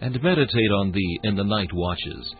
[0.00, 2.34] and meditate on thee in the night watches.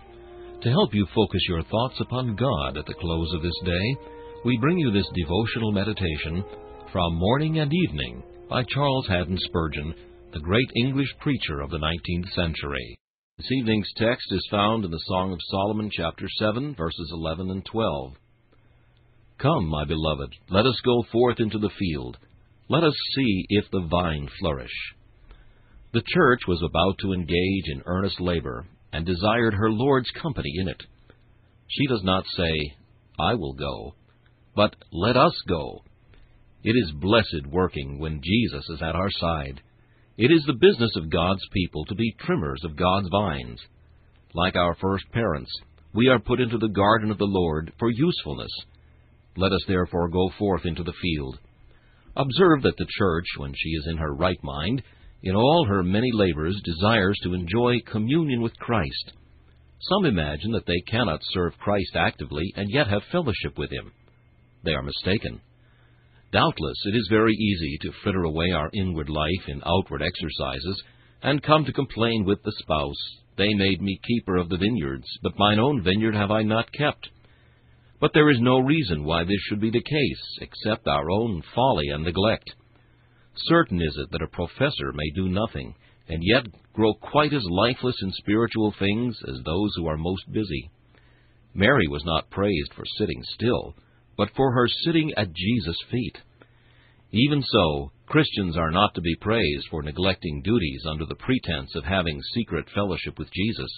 [0.63, 3.97] To help you focus your thoughts upon God at the close of this day,
[4.45, 6.45] we bring you this devotional meditation
[6.93, 9.95] from Morning and Evening by Charles Haddon Spurgeon,
[10.33, 12.99] the great English preacher of the 19th century.
[13.37, 17.65] This evening's text is found in the Song of Solomon, chapter 7, verses 11 and
[17.65, 18.15] 12.
[19.39, 22.17] Come, my beloved, let us go forth into the field.
[22.69, 24.75] Let us see if the vine flourish.
[25.93, 30.69] The church was about to engage in earnest labor, and desired her Lord's company in
[30.69, 30.83] it.
[31.69, 32.75] She does not say,
[33.19, 33.95] I will go,
[34.55, 35.83] but let us go.
[36.63, 39.61] It is blessed working when Jesus is at our side.
[40.17, 43.61] It is the business of God's people to be trimmers of God's vines.
[44.35, 45.51] Like our first parents,
[45.95, 48.51] we are put into the garden of the Lord for usefulness.
[49.37, 51.39] Let us therefore go forth into the field.
[52.17, 54.83] Observe that the church, when she is in her right mind,
[55.23, 59.13] in all her many labors, desires to enjoy communion with Christ.
[59.81, 63.93] Some imagine that they cannot serve Christ actively and yet have fellowship with Him.
[64.65, 65.41] They are mistaken.
[66.33, 70.83] Doubtless, it is very easy to fritter away our inward life in outward exercises,
[71.23, 75.39] and come to complain with the spouse, They made me keeper of the vineyards, but
[75.39, 77.09] mine own vineyard have I not kept.
[78.01, 81.89] But there is no reason why this should be the case, except our own folly
[81.89, 82.53] and neglect.
[83.45, 85.75] Certain is it that a professor may do nothing,
[86.09, 90.71] and yet grow quite as lifeless in spiritual things as those who are most busy.
[91.55, 93.75] Mary was not praised for sitting still,
[94.17, 96.19] but for her sitting at Jesus' feet.
[97.13, 101.85] Even so, Christians are not to be praised for neglecting duties under the pretense of
[101.85, 103.71] having secret fellowship with Jesus.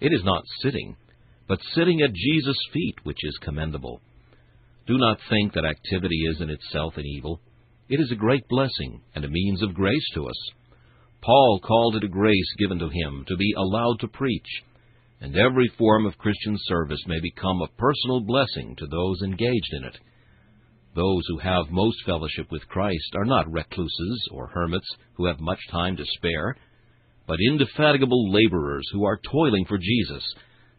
[0.00, 0.96] It is not sitting,
[1.46, 4.00] but sitting at Jesus' feet which is commendable.
[4.86, 7.40] Do not think that activity is in itself an evil.
[7.86, 10.50] It is a great blessing and a means of grace to us.
[11.20, 14.62] Paul called it a grace given to him to be allowed to preach,
[15.20, 19.84] and every form of Christian service may become a personal blessing to those engaged in
[19.84, 19.98] it.
[20.94, 25.60] Those who have most fellowship with Christ are not recluses or hermits who have much
[25.70, 26.56] time to spare,
[27.26, 30.24] but indefatigable laborers who are toiling for Jesus,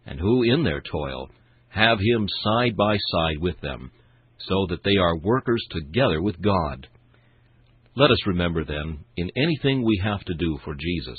[0.08, 1.30] and who, in their toil,
[1.70, 3.92] have Him side by side with them,
[4.40, 6.88] so that they are workers together with God.
[7.98, 11.18] Let us remember, then, in anything we have to do for Jesus,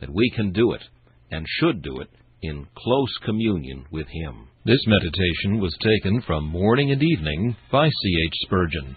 [0.00, 0.82] that we can do it,
[1.30, 2.08] and should do it,
[2.42, 4.48] in close communion with Him.
[4.64, 8.24] This meditation was taken from Morning and Evening by C.
[8.26, 8.34] H.
[8.42, 8.96] Spurgeon.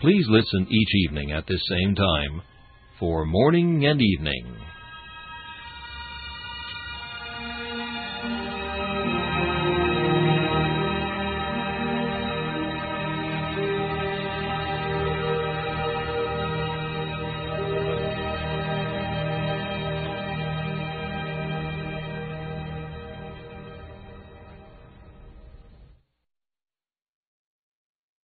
[0.00, 2.40] Please listen each evening at this same time
[2.98, 4.56] for Morning and Evening.